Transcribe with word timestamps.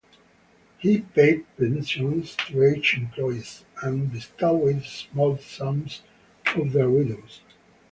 He 0.79 1.01
paid 1.01 1.45
pensions 1.57 2.35
to 2.47 2.63
aged 2.63 2.97
employees, 2.97 3.65
and 3.83 4.11
bestowed 4.11 4.83
small 4.83 5.37
sums 5.37 6.01
on 6.55 6.69
their 6.69 6.89
widows. 6.89 7.41